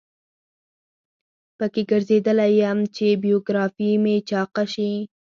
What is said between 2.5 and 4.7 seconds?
یم چې بیوګرافي مې چاقه